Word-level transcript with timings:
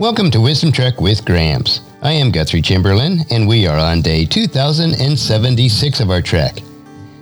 Welcome 0.00 0.32
to 0.32 0.40
Wisdom 0.40 0.72
Trek 0.72 1.00
with 1.00 1.24
Gramps. 1.24 1.80
I 2.02 2.10
am 2.10 2.32
Guthrie 2.32 2.60
Chamberlain, 2.60 3.20
and 3.30 3.46
we 3.46 3.68
are 3.68 3.78
on 3.78 4.02
day 4.02 4.24
2076 4.24 6.00
of 6.00 6.10
our 6.10 6.20
trek. 6.20 6.58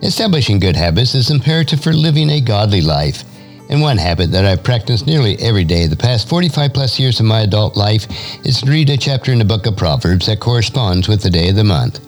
Establishing 0.00 0.58
good 0.58 0.74
habits 0.74 1.14
is 1.14 1.30
imperative 1.30 1.82
for 1.82 1.92
living 1.92 2.30
a 2.30 2.40
godly 2.40 2.80
life. 2.80 3.24
And 3.68 3.82
one 3.82 3.98
habit 3.98 4.30
that 4.30 4.46
I've 4.46 4.64
practiced 4.64 5.06
nearly 5.06 5.38
every 5.38 5.64
day 5.64 5.86
the 5.86 5.96
past 5.96 6.30
45 6.30 6.72
plus 6.72 6.98
years 6.98 7.20
of 7.20 7.26
my 7.26 7.42
adult 7.42 7.76
life 7.76 8.06
is 8.46 8.62
to 8.62 8.70
read 8.70 8.88
a 8.88 8.96
chapter 8.96 9.32
in 9.32 9.38
the 9.38 9.44
book 9.44 9.66
of 9.66 9.76
Proverbs 9.76 10.24
that 10.24 10.40
corresponds 10.40 11.08
with 11.08 11.20
the 11.20 11.28
day 11.28 11.50
of 11.50 11.56
the 11.56 11.64
month. 11.64 12.00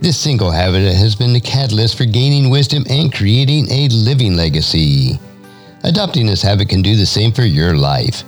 This 0.00 0.16
single 0.16 0.50
habit 0.50 0.90
has 0.90 1.16
been 1.16 1.34
the 1.34 1.40
catalyst 1.40 1.98
for 1.98 2.06
gaining 2.06 2.48
wisdom 2.48 2.82
and 2.88 3.12
creating 3.12 3.70
a 3.70 3.88
living 3.88 4.36
legacy. 4.36 5.20
Adopting 5.84 6.24
this 6.24 6.40
habit 6.40 6.70
can 6.70 6.80
do 6.80 6.96
the 6.96 7.04
same 7.04 7.30
for 7.30 7.42
your 7.42 7.76
life. 7.76 8.24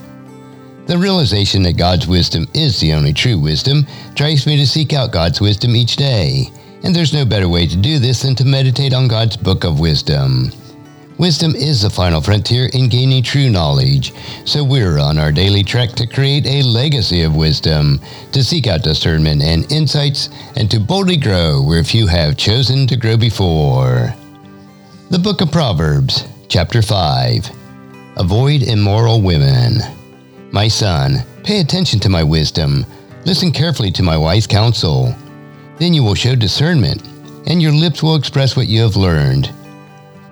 The 0.91 0.99
realization 0.99 1.63
that 1.63 1.77
God's 1.77 2.09
wisdom 2.09 2.49
is 2.53 2.81
the 2.81 2.95
only 2.95 3.13
true 3.13 3.39
wisdom 3.39 3.87
drives 4.17 4.45
me 4.45 4.57
to 4.57 4.67
seek 4.67 4.93
out 4.93 5.13
God's 5.13 5.41
wisdom 5.41 5.77
each 5.77 5.95
day. 5.95 6.51
And 6.83 6.93
there's 6.93 7.15
no 7.15 7.25
better 7.25 7.49
way 7.49 7.69
to 7.69 7.77
do 7.77 8.01
this 8.01 8.23
than 8.23 8.35
to 8.35 8.45
meditate 8.45 8.93
on 8.93 9.07
God's 9.07 9.37
book 9.37 9.63
of 9.63 9.79
wisdom. 9.79 10.51
Wisdom 11.17 11.55
is 11.55 11.83
the 11.83 11.91
final 11.91 12.21
frontier 12.21 12.71
in 12.73 12.89
gaining 12.89 13.23
true 13.23 13.49
knowledge, 13.49 14.13
so 14.45 14.65
we're 14.65 14.99
on 14.99 15.17
our 15.17 15.31
daily 15.31 15.63
trek 15.63 15.91
to 15.91 16.09
create 16.09 16.45
a 16.45 16.65
legacy 16.65 17.23
of 17.23 17.37
wisdom, 17.37 18.01
to 18.33 18.43
seek 18.43 18.67
out 18.67 18.83
discernment 18.83 19.43
and 19.43 19.71
insights, 19.71 20.29
and 20.57 20.69
to 20.73 20.81
boldly 20.81 21.17
grow 21.17 21.63
where 21.63 21.85
few 21.85 22.09
have 22.09 22.37
chosen 22.37 22.89
to 22.89 22.97
grow 22.97 23.17
before. 23.17 24.13
The 25.11 25.21
Book 25.21 25.41
of 25.41 25.53
Proverbs, 25.53 26.27
Chapter 26.49 26.83
5 26.83 27.49
Avoid 28.17 28.65
Immoral 28.65 29.23
Women. 29.23 30.00
My 30.53 30.67
son, 30.67 31.23
pay 31.45 31.61
attention 31.61 32.01
to 32.01 32.09
my 32.09 32.25
wisdom. 32.25 32.85
Listen 33.25 33.53
carefully 33.53 33.93
to 33.93 34.03
my 34.03 34.17
wise 34.17 34.49
counsel. 34.49 35.15
Then 35.79 35.95
you 35.95 36.03
will 36.03 36.17
show 36.17 36.35
discernment, 36.35 37.07
and 37.47 37.63
your 37.63 37.73
lips 37.73 38.03
will 38.03 38.17
express 38.17 38.57
what 38.57 38.67
you 38.67 38.81
have 38.83 38.97
learned. 38.97 39.53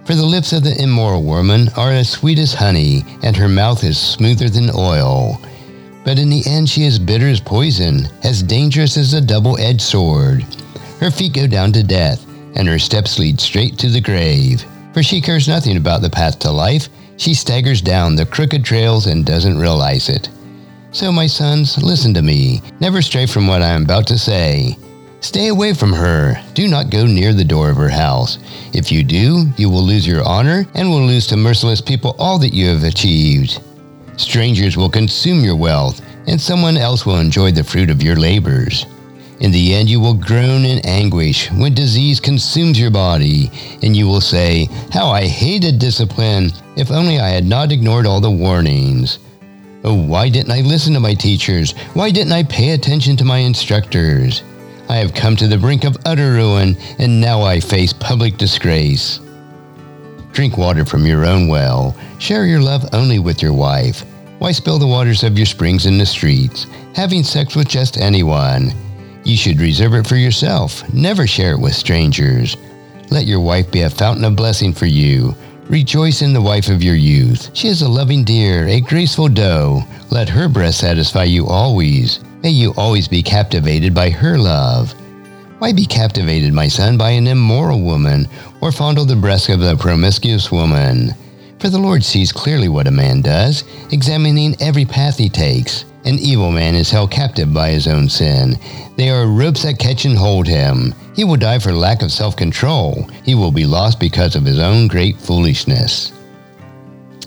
For 0.05 0.15
the 0.15 0.27
lips 0.27 0.53
of 0.53 0.65
the 0.65 0.81
immoral 0.83 1.23
woman 1.23 1.69
are 1.77 1.93
as 1.93 2.11
sweet 2.11 2.39
as 2.39 2.53
honey, 2.53 3.05
and 3.23 3.37
her 3.37 3.49
mouth 3.49 3.85
is 3.85 3.97
smoother 3.97 4.49
than 4.49 4.71
oil. 4.75 5.41
But 6.05 6.19
in 6.19 6.31
the 6.31 6.43
end 6.47 6.69
she 6.69 6.83
is 6.83 6.99
bitter 6.99 7.29
as 7.29 7.41
poison, 7.41 8.09
as 8.25 8.43
dangerous 8.43 8.97
as 8.97 9.13
a 9.13 9.21
double 9.21 9.57
edged 9.59 9.83
sword. 9.83 10.45
Her 10.99 11.13
feet 11.13 11.35
go 11.35 11.47
down 11.47 11.73
to 11.75 11.85
death, 11.85 12.27
and 12.57 12.67
her 12.67 12.79
steps 12.81 13.21
lead 13.21 13.39
straight 13.39 13.79
to 13.79 13.89
the 13.89 14.01
grave. 14.01 14.65
For 14.95 15.03
she 15.03 15.21
cares 15.21 15.47
nothing 15.47 15.77
about 15.77 16.03
the 16.03 16.11
path 16.11 16.41
to 16.41 16.51
life, 16.51 16.89
she 17.19 17.35
staggers 17.35 17.83
down 17.83 18.17
the 18.17 18.25
crooked 18.25 18.65
trails 18.65 19.07
and 19.07 19.27
doesn't 19.27 19.59
realize 19.59 20.09
it. 20.09 20.31
So, 20.93 21.13
my 21.13 21.27
sons, 21.27 21.77
listen 21.83 22.15
to 22.15 22.23
me. 22.23 22.63
Never 22.81 23.03
stray 23.03 23.27
from 23.27 23.47
what 23.47 23.61
I 23.61 23.69
am 23.69 23.83
about 23.83 24.07
to 24.07 24.17
say. 24.17 24.79
Stay 25.21 25.49
away 25.49 25.75
from 25.75 25.93
her. 25.93 26.41
Do 26.55 26.69
not 26.69 26.91
go 26.91 27.05
near 27.05 27.35
the 27.35 27.45
door 27.45 27.71
of 27.71 27.77
her 27.77 27.89
house. 27.89 28.39
If 28.73 28.91
you 28.91 29.03
do, 29.03 29.47
you 29.57 29.69
will 29.69 29.83
lose 29.83 30.07
your 30.07 30.25
honor 30.25 30.65
and 30.75 30.89
will 30.89 31.05
lose 31.05 31.27
to 31.27 31.37
merciless 31.37 31.81
people 31.81 32.15
all 32.19 32.39
that 32.39 32.55
you 32.55 32.69
have 32.69 32.85
achieved. 32.85 33.61
Strangers 34.17 34.77
will 34.77 34.89
consume 34.89 35.45
your 35.45 35.57
wealth, 35.57 36.01
and 36.29 36.41
someone 36.41 36.77
else 36.77 37.05
will 37.05 37.19
enjoy 37.19 37.51
the 37.51 37.65
fruit 37.65 37.91
of 37.91 38.03
your 38.03 38.17
labors. 38.17 38.87
In 39.41 39.53
the 39.53 39.75
end, 39.75 39.89
you 39.89 40.01
will 40.01 40.15
groan 40.15 40.65
in 40.65 40.85
anguish 40.85 41.51
when 41.53 41.73
disease 41.73 42.19
consumes 42.19 42.79
your 42.79 42.91
body, 42.91 43.53
and 43.83 43.97
you 43.97 44.09
will 44.09 44.21
say, 44.21 44.69
How 44.91 45.11
I 45.11 45.27
hated 45.27 45.79
discipline! 45.79 46.51
If 46.77 46.91
only 46.91 47.21
I 47.21 47.29
had 47.29 47.45
not 47.45 47.71
ignored 47.71 48.05
all 48.05 48.21
the 48.21 48.31
warnings. 48.31 49.21
Oh, 49.85 49.95
why 49.95 50.29
didn't 50.29 50.51
I 50.51 50.63
listen 50.63 50.93
to 50.95 51.01
my 51.01 51.15
teachers? 51.15 51.73
Why 51.95 52.11
didn't 52.11 52.33
I 52.33 52.43
pay 52.43 52.71
attention 52.71 53.17
to 53.19 53.25
my 53.25 53.39
instructors? 53.39 54.43
I 54.89 54.97
have 54.97 55.15
come 55.15 55.37
to 55.37 55.47
the 55.47 55.57
brink 55.57 55.85
of 55.85 55.97
utter 56.05 56.33
ruin, 56.33 56.77
and 56.99 57.21
now 57.21 57.43
I 57.43 57.61
face 57.61 57.93
public 57.93 58.39
disgrace. 58.39 59.21
Drink 60.33 60.59
water 60.59 60.85
from 60.85 61.07
your 61.07 61.25
own 61.25 61.47
well. 61.47 61.97
Share 62.19 62.45
your 62.47 62.61
love 62.61 62.85
only 62.93 63.21
with 63.21 63.41
your 63.41 63.53
wife. 63.53 64.05
Why 64.41 64.51
spill 64.51 64.81
the 64.81 64.87
waters 64.87 65.23
of 65.23 65.37
your 65.37 65.47
springs 65.47 65.87
in 65.87 65.97
the 65.97 66.07
streets, 66.07 66.67
having 66.95 67.23
sex 67.23 67.55
with 67.55 67.69
just 67.69 67.99
anyone? 67.99 68.73
You 69.29 69.37
should 69.37 69.61
reserve 69.61 69.93
it 69.93 70.07
for 70.07 70.17
yourself. 70.17 70.83
Never 70.95 71.27
share 71.27 71.53
it 71.53 71.61
with 71.61 71.75
strangers. 71.75 72.57
Let 73.11 73.27
your 73.27 73.41
wife 73.41 73.71
be 73.71 73.83
a 73.83 73.91
fountain 73.91 74.25
of 74.25 74.37
blessing 74.37 74.73
for 74.73 74.87
you. 74.87 75.37
Rejoice 75.69 76.23
in 76.23 76.33
the 76.33 76.41
wife 76.41 76.71
of 76.71 76.83
your 76.83 76.95
youth. 76.95 77.51
She 77.53 77.69
is 77.69 77.83
a 77.83 77.89
loving 77.91 78.25
deer, 78.25 78.67
a 78.67 78.81
graceful 78.81 79.29
doe. 79.29 79.83
Let 80.11 80.31
her 80.31 80.49
breast 80.49 80.81
satisfy 80.81 81.25
you 81.25 81.47
always. 81.47 82.21
May 82.43 82.49
you 82.49 82.73
always 82.79 83.07
be 83.07 83.23
captivated 83.23 83.93
by 83.93 84.09
her 84.09 84.39
love. 84.39 84.95
Why 85.59 85.75
be 85.75 85.85
captivated, 85.85 86.55
my 86.55 86.69
son, 86.69 86.97
by 86.97 87.11
an 87.11 87.27
immoral 87.27 87.83
woman, 87.83 88.29
or 88.63 88.73
fondle 88.73 89.05
the 89.05 89.15
breast 89.15 89.51
of 89.51 89.61
a 89.61 89.77
promiscuous 89.77 90.51
woman? 90.51 91.11
For 91.59 91.69
the 91.69 91.77
Lord 91.77 92.03
sees 92.03 92.33
clearly 92.33 92.71
what 92.71 92.87
a 92.87 92.91
man 92.91 93.21
does, 93.21 93.65
examining 93.93 94.57
every 94.63 94.87
path 94.87 95.19
he 95.19 95.29
takes. 95.29 95.85
An 96.09 96.19
evil 96.21 96.51
man 96.51 96.75
is 96.75 96.91
held 96.91 97.11
captive 97.11 97.53
by 97.53 97.69
his 97.69 97.87
own 97.87 98.09
sin. 98.09 98.59
They 98.97 99.11
are 99.11 99.27
ropes 99.27 99.65
that 99.65 99.79
catch 99.79 100.07
and 100.07 100.17
hold 100.17 100.47
him. 100.47 100.95
He 101.15 101.23
will 101.23 101.37
die 101.37 101.59
for 101.59 101.71
lack 101.71 102.01
of 102.01 102.11
self 102.11 102.35
control. 102.35 103.07
He 103.27 103.35
will 103.35 103.51
be 103.51 103.67
lost 103.67 104.01
because 104.01 104.35
of 104.35 104.47
his 104.47 104.59
own 104.59 104.89
great 104.89 105.19
foolishness. 105.19 106.11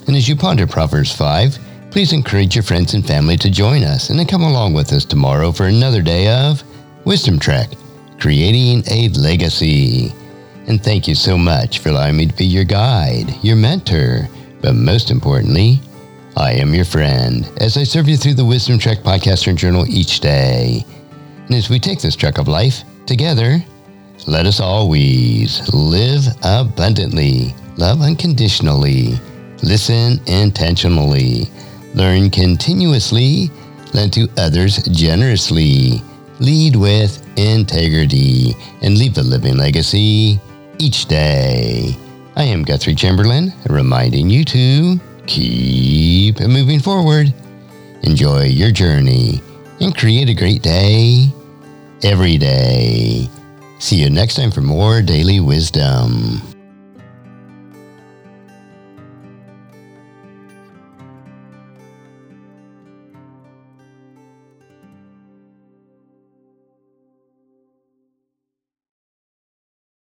And 0.08 0.16
as 0.16 0.28
you 0.28 0.36
ponder 0.36 0.66
Proverbs 0.66 1.16
5, 1.16 1.59
please 1.92 2.12
encourage 2.12 2.56
your 2.56 2.64
friends 2.64 2.96
and 2.96 3.06
family 3.06 3.38
to 3.38 3.52
join 3.52 3.84
us 3.84 4.09
and 4.09 4.18
then 4.18 4.25
come 4.25 4.42
along 4.42 4.74
with 4.74 4.92
us 4.94 5.06
tomorrow 5.06 5.52
for 5.52 5.68
another 5.68 6.02
day 6.02 6.34
of 6.34 6.63
Wisdom 7.06 7.38
Trek, 7.38 7.69
creating 8.19 8.81
a 8.90 9.09
legacy. 9.09 10.12
And 10.66 10.84
thank 10.84 11.08
you 11.08 11.13
so 11.13 11.38
much 11.38 11.78
for 11.78 11.90
allowing 11.90 12.18
me 12.18 12.25
to 12.25 12.34
be 12.34 12.46
your 12.46 12.63
guide, 12.63 13.31
your 13.44 13.58
mentor, 13.58 14.28
but 14.59 14.74
most 14.74 15.12
importantly, 15.12 15.81
I 16.38 16.53
am 16.53 16.74
your 16.74 16.86
friend 16.86 17.50
as 17.58 17.75
I 17.75 17.84
serve 17.84 18.08
you 18.08 18.16
through 18.16 18.36
the 18.36 18.46
Wisdom 18.46 18.80
Trek 18.80 19.00
podcast 19.00 19.47
and 19.47 19.58
journal 19.58 19.86
each 19.88 20.22
day. 20.22 20.86
And 21.47 21.56
as 21.56 21.69
we 21.69 21.78
take 21.78 22.00
this 22.00 22.16
trek 22.16 22.38
of 22.38 22.47
life 22.47 22.84
together, 23.06 23.58
let 24.28 24.46
us 24.46 24.62
always 24.62 25.74
live 25.74 26.24
abundantly, 26.44 27.53
love 27.78 28.02
unconditionally, 28.02 29.19
listen 29.62 30.22
intentionally, 30.25 31.50
learn 31.96 32.30
continuously, 32.30 33.52
lend 33.94 34.13
to 34.13 34.30
others 34.38 34.81
generously, 34.88 36.02
lead 36.40 36.78
with 36.78 37.22
integrity, 37.38 38.56
and 38.81 38.98
leave 38.98 39.18
a 39.18 39.22
living 39.22 39.58
legacy 39.58 40.40
each 40.80 41.08
day. 41.08 41.94
I 42.38 42.44
am 42.44 42.63
Guthrie 42.63 42.96
Chamberlain, 42.96 43.52
reminding 43.68 44.30
you 44.30 44.46
to 44.46 45.00
keep 45.27 46.39
moving 46.39 46.79
forward, 46.79 47.33
enjoy 48.03 48.43
your 48.43 48.71
journey, 48.71 49.41
and 49.79 49.95
create 49.95 50.29
a 50.29 50.33
great 50.33 50.61
day 50.61 51.27
every 52.03 52.37
day. 52.37 53.29
See 53.79 53.95
you 53.95 54.09
next 54.09 54.35
time 54.35 54.51
for 54.51 54.61
more 54.61 55.01
daily 55.01 55.39
wisdom. 55.39 56.41